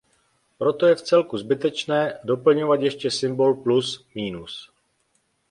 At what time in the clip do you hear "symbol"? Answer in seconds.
3.11-3.55